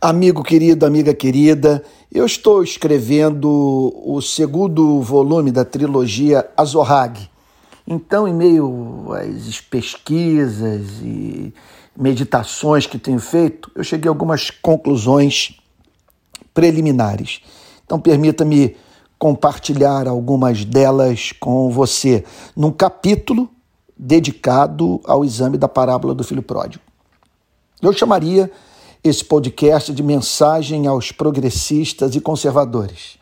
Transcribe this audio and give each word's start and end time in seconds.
Amigo 0.00 0.44
querido, 0.44 0.86
amiga 0.86 1.12
querida, 1.12 1.82
eu 2.12 2.24
estou 2.24 2.62
escrevendo 2.62 3.92
o 4.06 4.22
segundo 4.22 5.02
volume 5.02 5.50
da 5.50 5.64
trilogia 5.64 6.48
Azorrag. 6.56 7.28
Então, 7.84 8.28
em 8.28 8.32
meio 8.32 9.08
às 9.12 9.60
pesquisas 9.60 10.86
e 11.02 11.52
meditações 11.96 12.86
que 12.86 12.96
tenho 12.96 13.18
feito, 13.18 13.72
eu 13.74 13.82
cheguei 13.82 14.08
a 14.08 14.12
algumas 14.12 14.52
conclusões 14.52 15.58
preliminares. 16.54 17.40
Então, 17.84 17.98
permita-me 17.98 18.76
compartilhar 19.18 20.06
algumas 20.06 20.64
delas 20.64 21.32
com 21.40 21.72
você 21.72 22.24
num 22.54 22.70
capítulo 22.70 23.50
dedicado 23.96 25.00
ao 25.02 25.24
exame 25.24 25.58
da 25.58 25.66
parábola 25.66 26.14
do 26.14 26.22
filho 26.22 26.42
pródigo. 26.42 26.84
Eu 27.82 27.92
chamaria 27.92 28.48
esse 29.02 29.24
podcast 29.24 29.92
de 29.92 30.02
mensagem 30.02 30.86
aos 30.86 31.12
progressistas 31.12 32.14
e 32.14 32.20
conservadores. 32.20 33.18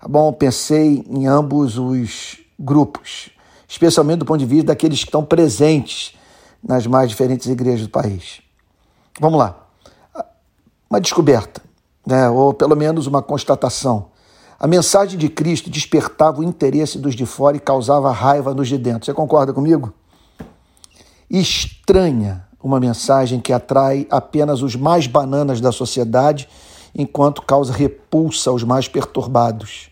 Tá 0.00 0.08
bom? 0.08 0.32
Pensei 0.32 1.04
em 1.08 1.26
ambos 1.26 1.78
os 1.78 2.38
grupos, 2.58 3.30
especialmente 3.68 4.20
do 4.20 4.24
ponto 4.24 4.38
de 4.38 4.46
vista 4.46 4.66
daqueles 4.66 5.00
que 5.00 5.06
estão 5.06 5.24
presentes 5.24 6.14
nas 6.62 6.86
mais 6.86 7.08
diferentes 7.08 7.46
igrejas 7.46 7.86
do 7.86 7.90
país. 7.90 8.40
Vamos 9.20 9.38
lá. 9.38 9.66
Uma 10.88 11.00
descoberta, 11.00 11.62
né? 12.06 12.28
ou 12.28 12.52
pelo 12.52 12.76
menos 12.76 13.06
uma 13.06 13.22
constatação. 13.22 14.10
A 14.58 14.66
mensagem 14.66 15.18
de 15.18 15.28
Cristo 15.28 15.68
despertava 15.68 16.40
o 16.40 16.44
interesse 16.44 16.98
dos 16.98 17.14
de 17.14 17.26
fora 17.26 17.56
e 17.56 17.60
causava 17.60 18.10
raiva 18.10 18.54
nos 18.54 18.68
de 18.68 18.78
dentro. 18.78 19.04
Você 19.04 19.12
concorda 19.12 19.52
comigo? 19.52 19.92
Estranha 21.28 22.45
uma 22.66 22.80
mensagem 22.80 23.40
que 23.40 23.52
atrai 23.52 24.06
apenas 24.10 24.60
os 24.60 24.74
mais 24.74 25.06
bananas 25.06 25.60
da 25.60 25.70
sociedade, 25.70 26.48
enquanto 26.94 27.42
causa 27.42 27.72
repulsa 27.72 28.50
aos 28.50 28.64
mais 28.64 28.88
perturbados. 28.88 29.88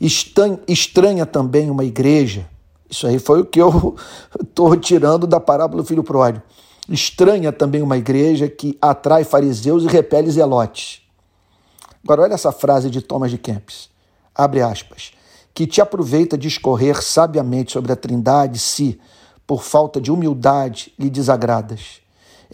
Estranha 0.00 1.26
também 1.26 1.70
uma 1.70 1.84
igreja, 1.84 2.46
isso 2.88 3.06
aí 3.06 3.18
foi 3.18 3.40
o 3.40 3.44
que 3.44 3.60
eu 3.60 3.96
estou 4.40 4.76
tirando 4.76 5.26
da 5.26 5.40
parábola 5.40 5.82
do 5.82 5.88
filho 5.88 6.04
pródigo. 6.04 6.44
Estranha 6.88 7.50
também 7.50 7.82
uma 7.82 7.96
igreja 7.96 8.48
que 8.48 8.78
atrai 8.80 9.24
fariseus 9.24 9.82
e 9.82 9.86
repele 9.88 10.30
zelotes. 10.30 11.00
Agora, 12.04 12.22
olha 12.22 12.34
essa 12.34 12.52
frase 12.52 12.90
de 12.90 13.00
Thomas 13.00 13.30
de 13.30 13.38
Kempis, 13.38 13.88
abre 14.34 14.60
aspas, 14.60 15.12
que 15.54 15.66
te 15.66 15.80
aproveita 15.80 16.36
de 16.36 16.46
escorrer 16.46 17.02
sabiamente 17.02 17.72
sobre 17.72 17.92
a 17.92 17.96
trindade 17.96 18.58
se, 18.58 19.00
por 19.46 19.62
falta 19.62 20.00
de 20.00 20.12
humildade, 20.12 20.92
lhe 20.98 21.08
desagradas 21.08 22.03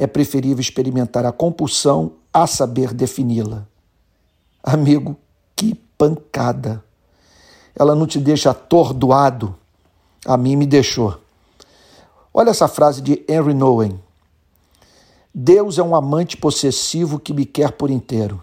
é 0.01 0.06
preferível 0.06 0.62
experimentar 0.62 1.27
a 1.27 1.31
compulsão 1.31 2.15
a 2.33 2.47
saber 2.47 2.95
defini-la. 2.95 3.67
Amigo, 4.62 5.15
que 5.55 5.75
pancada! 5.75 6.83
Ela 7.79 7.95
não 7.95 8.07
te 8.07 8.19
deixa 8.19 8.51
atordoado? 8.51 9.55
A 10.25 10.39
mim 10.39 10.57
me 10.57 10.65
deixou. 10.65 11.20
Olha 12.33 12.48
essa 12.48 12.67
frase 12.67 13.03
de 13.03 13.23
Henry 13.29 13.53
Nowen. 13.53 14.01
Deus 15.34 15.79
é 15.79 15.83
um 15.83 15.95
amante 15.95 16.35
possessivo 16.35 17.20
que 17.20 17.35
me 17.35 17.45
quer 17.45 17.73
por 17.73 17.91
inteiro. 17.91 18.42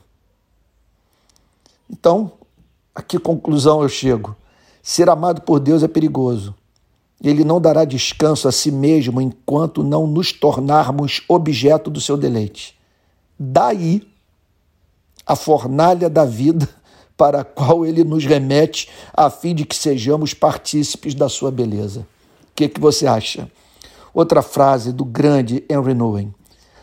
Então, 1.89 2.33
a 2.94 3.02
que 3.02 3.17
conclusão 3.17 3.81
eu 3.81 3.89
chego? 3.89 4.36
Ser 4.83 5.09
amado 5.09 5.42
por 5.42 5.59
Deus 5.59 5.81
é 5.81 5.88
perigoso. 5.88 6.53
Ele 7.23 7.43
não 7.43 7.59
dará 7.59 7.83
descanso 7.83 8.47
a 8.47 8.51
si 8.51 8.71
mesmo 8.71 9.19
enquanto 9.19 9.83
não 9.83 10.05
nos 10.05 10.31
tornarmos 10.31 11.23
objeto 11.27 11.89
do 11.89 11.99
seu 11.99 12.15
deleite. 12.15 12.77
Daí 13.39 14.07
a 15.25 15.35
fornalha 15.35 16.09
da 16.09 16.23
vida 16.23 16.67
para 17.17 17.41
a 17.41 17.43
qual 17.43 17.85
ele 17.85 18.03
nos 18.03 18.25
remete, 18.25 18.89
a 19.13 19.29
fim 19.29 19.53
de 19.53 19.65
que 19.65 19.75
sejamos 19.75 20.33
partícipes 20.33 21.15
da 21.15 21.27
sua 21.27 21.52
beleza. 21.52 22.02
O 22.02 22.05
que, 22.55 22.69
que 22.69 22.80
você 22.80 23.08
acha? 23.08 23.52
Outra 24.13 24.42
frase 24.42 24.93
do 24.93 25.03
grande 25.03 25.63
Henry 25.69 25.93
Nouwen, 25.93 26.33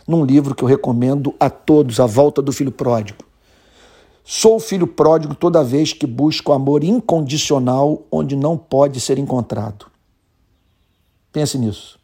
num 0.07 0.25
livro 0.25 0.55
que 0.55 0.63
eu 0.63 0.69
recomendo 0.69 1.35
a 1.39 1.49
todos, 1.49 2.01
A 2.01 2.07
Volta 2.07 2.43
do 2.43 2.53
Filho 2.53 2.73
Pródigo. 2.73 3.25
Sou 4.25 4.59
filho 4.59 4.87
pródigo 4.87 5.35
toda 5.35 5.63
vez 5.63 5.93
que 5.93 6.07
busco 6.07 6.53
amor 6.53 6.83
incondicional 6.83 8.03
onde 8.11 8.35
não 8.35 8.57
pode 8.57 8.99
ser 8.99 9.19
encontrado. 9.19 9.87
Pense 11.35 11.59
nisso. 11.59 11.99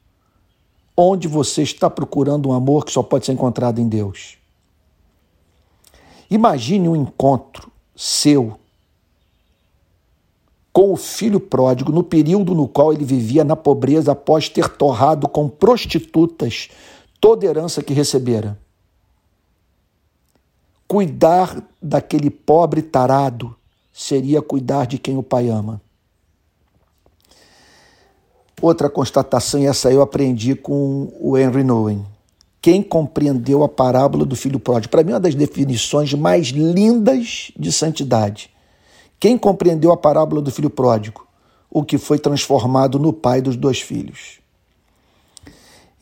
Onde 0.97 1.29
você 1.29 1.63
está 1.63 1.89
procurando 1.89 2.49
um 2.49 2.53
amor 2.53 2.85
que 2.85 2.91
só 2.91 3.01
pode 3.01 3.27
ser 3.27 3.33
encontrado 3.33 3.81
em 3.81 3.89
Deus? 3.89 4.37
Imagine 6.29 6.89
um 6.89 6.97
encontro 6.97 7.71
seu 7.95 8.59
com 10.73 10.93
o 10.93 10.97
filho 10.97 11.39
pródigo 11.39 11.93
no 11.93 12.03
período 12.03 12.57
no 12.57 12.67
qual 12.67 12.93
ele 12.93 13.05
vivia 13.05 13.45
na 13.45 13.55
pobreza 13.55 14.11
após 14.11 14.49
ter 14.49 14.69
torrado 14.69 15.29
com 15.29 15.49
prostitutas 15.49 16.69
toda 17.21 17.47
herança 17.47 17.85
que 17.85 17.95
recebera. 17.95 18.59
Cuidar 20.89 21.63
daquele 21.81 22.31
pobre 22.31 22.83
tarado 22.83 23.55
seria 23.93 24.43
cuidar 24.43 24.87
de 24.87 24.99
quem 24.99 25.17
o 25.17 25.23
pai 25.23 25.49
ama. 25.49 25.81
Outra 28.61 28.91
constatação, 28.91 29.61
e 29.61 29.67
essa 29.67 29.91
eu 29.91 30.03
aprendi 30.03 30.55
com 30.55 31.11
o 31.19 31.39
Henry 31.39 31.65
Nouwen. 31.65 32.05
Quem 32.61 32.83
compreendeu 32.83 33.65
a 33.65 33.69
parábola 33.69 34.27
do 34.27 34.37
filho 34.37 34.61
pródigo? 34.61 34.91
Para 34.91 35.03
mim, 35.03 35.13
é 35.13 35.15
uma 35.15 35.21
das 35.21 35.35
definições 35.35 36.13
mais 36.13 36.49
lindas 36.49 37.53
de 37.59 37.73
santidade. 37.73 38.51
Quem 39.19 39.39
compreendeu 39.39 39.91
a 39.93 39.97
parábola 39.97 40.43
do 40.43 40.51
filho 40.51 40.69
pródigo? 40.69 41.27
O 41.71 41.83
que 41.83 41.97
foi 41.97 42.19
transformado 42.19 42.99
no 42.99 43.15
pai 43.15 43.41
dos 43.41 43.57
dois 43.57 43.81
filhos. 43.81 44.41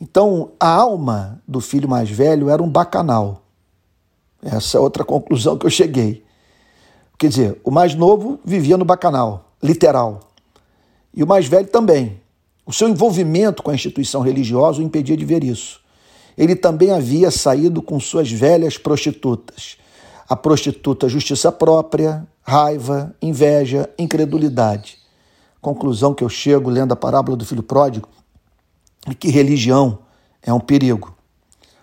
Então, 0.01 0.51
a 0.59 0.67
alma 0.67 1.41
do 1.47 1.61
filho 1.61 1.87
mais 1.87 2.09
velho 2.09 2.49
era 2.49 2.61
um 2.61 2.69
bacanal. 2.69 3.41
Essa 4.41 4.77
é 4.77 4.81
outra 4.81 5.05
conclusão 5.05 5.57
que 5.57 5.65
eu 5.65 5.69
cheguei. 5.69 6.25
Quer 7.17 7.29
dizer, 7.29 7.61
o 7.63 7.71
mais 7.71 7.95
novo 7.95 8.39
vivia 8.43 8.77
no 8.77 8.85
bacanal, 8.85 9.51
literal. 9.61 10.21
E 11.13 11.23
o 11.23 11.27
mais 11.27 11.45
velho 11.45 11.67
também. 11.67 12.19
O 12.69 12.71
seu 12.71 12.87
envolvimento 12.87 13.63
com 13.63 13.71
a 13.71 13.73
instituição 13.73 14.21
religiosa 14.21 14.79
o 14.79 14.83
impedia 14.83 15.17
de 15.17 15.25
ver 15.25 15.43
isso. 15.43 15.81
Ele 16.37 16.55
também 16.55 16.91
havia 16.91 17.31
saído 17.31 17.81
com 17.81 17.99
suas 17.99 18.31
velhas 18.31 18.77
prostitutas. 18.77 19.75
A 20.29 20.35
prostituta 20.35 21.09
justiça 21.09 21.51
própria, 21.51 22.27
raiva, 22.43 23.11
inveja, 23.19 23.89
incredulidade. 23.97 24.99
Conclusão 25.59 26.13
que 26.13 26.23
eu 26.23 26.29
chego 26.29 26.69
lendo 26.69 26.91
a 26.91 26.95
parábola 26.95 27.35
do 27.35 27.43
filho 27.43 27.63
pródigo 27.63 28.07
é 29.07 29.15
que 29.15 29.29
religião 29.29 29.97
é 30.39 30.53
um 30.53 30.59
perigo. 30.59 31.17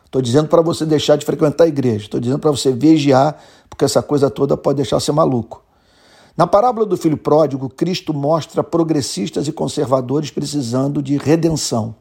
Estou 0.04 0.22
dizendo 0.22 0.46
para 0.46 0.62
você 0.62 0.86
deixar 0.86 1.16
de 1.16 1.26
frequentar 1.26 1.64
a 1.64 1.66
igreja, 1.68 2.04
estou 2.04 2.20
dizendo 2.20 2.38
para 2.38 2.52
você 2.52 2.70
vigiar, 2.70 3.42
porque 3.68 3.84
essa 3.84 4.04
coisa 4.04 4.30
toda 4.30 4.56
pode 4.56 4.76
deixar 4.76 5.00
você 5.00 5.10
maluco. 5.10 5.65
Na 6.36 6.46
parábola 6.46 6.84
do 6.84 6.96
filho 6.96 7.16
pródigo, 7.16 7.68
Cristo 7.70 8.12
mostra 8.12 8.62
progressistas 8.62 9.48
e 9.48 9.52
conservadores 9.52 10.30
precisando 10.30 11.02
de 11.02 11.16
redenção. 11.16 11.94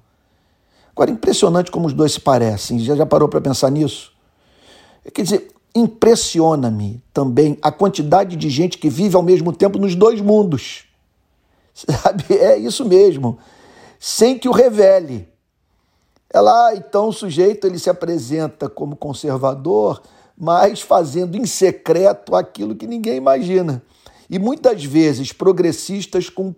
Agora, 0.91 1.09
impressionante 1.09 1.71
como 1.71 1.87
os 1.87 1.93
dois 1.93 2.13
se 2.13 2.19
parecem. 2.19 2.79
Já, 2.79 2.95
já 2.95 3.05
parou 3.05 3.29
para 3.29 3.39
pensar 3.39 3.69
nisso? 3.69 4.11
Quer 5.13 5.21
dizer, 5.21 5.47
impressiona-me 5.73 7.01
também 7.13 7.57
a 7.61 7.71
quantidade 7.71 8.35
de 8.35 8.49
gente 8.49 8.77
que 8.77 8.89
vive 8.89 9.15
ao 9.15 9.23
mesmo 9.23 9.53
tempo 9.53 9.77
nos 9.77 9.95
dois 9.95 10.19
mundos. 10.19 10.85
Sabe? 11.73 12.25
É 12.29 12.57
isso 12.57 12.83
mesmo. 12.85 13.37
Sem 13.99 14.37
que 14.37 14.49
o 14.49 14.53
revele. 14.53 15.27
É 16.29 16.41
lá, 16.41 16.75
então, 16.75 17.07
o 17.07 17.13
sujeito 17.13 17.65
ele 17.65 17.79
se 17.79 17.89
apresenta 17.89 18.67
como 18.67 18.97
conservador, 18.97 20.01
mas 20.37 20.81
fazendo 20.81 21.37
em 21.37 21.45
secreto 21.45 22.35
aquilo 22.35 22.75
que 22.75 22.87
ninguém 22.87 23.15
imagina. 23.15 23.81
E 24.29 24.39
muitas 24.39 24.83
vezes 24.83 25.31
progressistas 25.31 26.29
com 26.29 26.53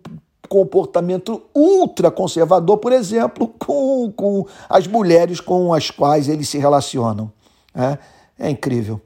comportamento 0.48 1.42
ultraconservador, 1.54 2.78
por 2.78 2.94
exemplo, 2.94 3.48
com, 3.60 4.12
com 4.16 4.46
as 4.70 4.88
mulheres 4.88 5.42
com 5.42 5.74
as 5.74 5.92
quais 5.92 6.30
eles 6.30 6.48
se 6.48 6.58
relacionam. 6.58 7.32
É, 7.76 7.98
é 8.40 8.50
incrível. 8.50 9.02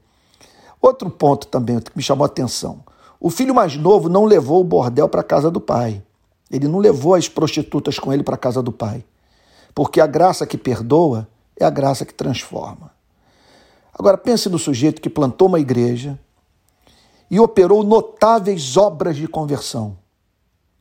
Outro 0.81 1.10
ponto 1.10 1.48
também 1.48 1.80
que 1.80 1.92
me 1.96 2.02
chamou 2.02 2.24
a 2.24 2.28
atenção. 2.28 2.84
O 3.19 3.30
filho 3.30 3.54
mais 3.54 3.75
novo 3.75 4.10
não 4.10 4.25
levou 4.25 4.62
o 4.62 4.63
bordel 4.63 5.08
para 5.08 5.22
a 5.22 5.24
casa 5.24 5.52
do 5.52 5.62
pai. 5.62 6.02
Ele 6.50 6.68
não 6.68 6.80
levou 6.80 7.13
as 7.13 7.30
prostitutas 7.30 8.00
com 8.00 8.12
ele 8.12 8.24
para 8.24 8.36
a 8.36 8.38
casa 8.38 8.62
do 8.62 8.72
pai. 8.72 9.04
Porque 9.75 10.02
a 10.02 10.08
graça 10.08 10.46
que 10.46 10.58
perdoa 10.58 11.28
é 11.56 11.63
a 11.63 11.69
graça 11.69 12.06
que 12.06 12.13
transforma. 12.13 12.92
Agora 13.94 14.18
pense 14.18 14.50
no 14.50 14.58
sujeito 14.58 15.02
que 15.02 15.10
plantou 15.10 15.48
uma 15.48 15.60
igreja, 15.60 16.19
e 17.31 17.39
operou 17.39 17.81
notáveis 17.81 18.75
obras 18.75 19.16
de 19.16 19.25
conversão. 19.25 19.98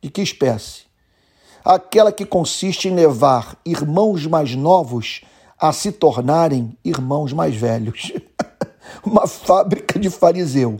De 0.01 0.09
que 0.09 0.21
espécie? 0.21 0.81
Aquela 1.63 2.11
que 2.11 2.25
consiste 2.25 2.89
em 2.89 2.93
levar 2.93 3.57
irmãos 3.65 4.27
mais 4.27 4.53
novos 4.53 5.21
a 5.57 5.71
se 5.71 5.93
tornarem 5.93 6.77
irmãos 6.83 7.31
mais 7.31 7.55
velhos. 7.55 8.11
uma 9.05 9.25
fábrica 9.27 9.97
de 9.97 10.09
fariseu. 10.09 10.77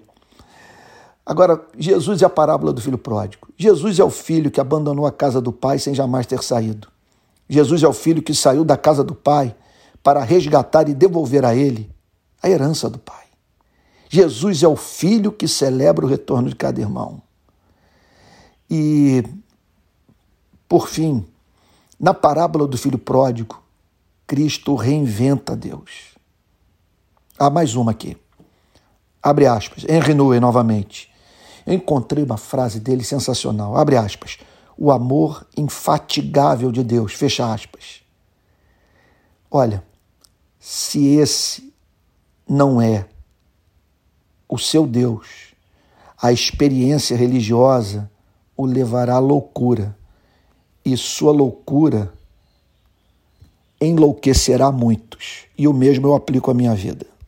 Agora, 1.26 1.64
Jesus 1.78 2.22
é 2.22 2.26
a 2.26 2.30
parábola 2.30 2.74
do 2.74 2.82
filho 2.82 2.98
pródigo. 2.98 3.48
Jesus 3.56 3.98
é 3.98 4.04
o 4.04 4.10
filho 4.10 4.52
que 4.52 4.60
abandonou 4.60 5.06
a 5.06 5.12
casa 5.12 5.40
do 5.40 5.54
pai 5.54 5.80
sem 5.80 5.94
jamais 5.94 6.26
ter 6.26 6.44
saído. 6.44 6.90
Jesus 7.48 7.82
é 7.84 7.88
o 7.88 7.94
filho 7.94 8.22
que 8.22 8.34
saiu 8.34 8.66
da 8.66 8.76
casa 8.76 9.04
do 9.04 9.16
pai 9.16 9.56
para 10.04 10.24
resgatar 10.24 10.90
e 10.90 10.94
devolver 10.94 11.46
a 11.46 11.56
ele 11.56 11.90
a 12.42 12.50
herança 12.50 12.90
do 12.90 13.00
pai. 13.00 13.31
Jesus 14.14 14.62
é 14.62 14.68
o 14.68 14.76
filho 14.76 15.32
que 15.32 15.48
celebra 15.48 16.06
o 16.06 16.10
retorno 16.10 16.50
de 16.50 16.56
cada 16.58 16.82
irmão. 16.82 17.22
E, 18.70 19.24
por 20.68 20.90
fim, 20.90 21.26
na 21.98 22.14
parábola 22.14 22.68
do 22.68 22.78
filho 22.78 22.98
pródigo, 22.98 23.64
Cristo 24.28 24.76
reinventa 24.76 25.56
Deus. 25.56 26.14
Há 27.40 27.50
mais 27.50 27.74
uma 27.76 27.92
aqui. 27.92 28.18
Abre 29.24 29.48
aspas. 29.48 29.86
Henry 29.88 30.14
Newey 30.14 30.42
novamente. 30.42 31.10
Eu 31.66 31.74
encontrei 31.74 32.22
uma 32.22 32.36
frase 32.36 32.82
dele 32.82 33.06
sensacional. 33.06 33.78
Abre 33.78 33.96
aspas. 33.96 34.40
O 34.78 34.92
amor 34.92 35.48
infatigável 35.56 36.70
de 36.70 36.84
Deus. 36.84 37.14
Fecha 37.14 37.50
aspas. 37.54 38.02
Olha, 39.50 39.82
se 40.60 41.16
esse 41.16 41.74
não 42.46 42.82
é 42.82 43.08
o 44.52 44.60
seu 44.60 44.86
Deus, 44.86 45.56
a 46.22 46.34
experiência 46.34 47.16
religiosa 47.16 48.12
o 48.58 48.66
levará 48.66 49.16
à 49.16 49.20
loucura. 49.20 49.96
E 50.84 50.98
sua 50.98 51.32
loucura 51.32 52.12
enlouquecerá 53.80 54.70
muitos. 54.72 55.46
E 55.58 55.68
o 55.68 55.74
mesmo 55.74 56.08
eu 56.08 56.16
aplico 56.16 56.52
à 56.52 56.54
minha 56.54 56.76
vida. 56.76 57.08